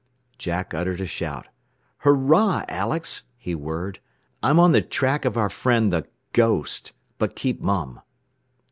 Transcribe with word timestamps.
Jack 0.39 0.73
uttered 0.73 0.99
a 0.99 1.05
shout. 1.05 1.45
"Hurrah, 1.99 2.63
Alex," 2.67 3.25
he 3.37 3.53
whirred, 3.53 3.99
"I'm 4.41 4.59
on 4.59 4.71
the 4.71 4.81
track 4.81 5.25
of 5.25 5.37
our 5.37 5.47
friend 5.47 5.93
the 5.93 6.07
'ghost.' 6.33 6.93
But 7.19 7.35
keep 7.35 7.61
mum. 7.61 8.01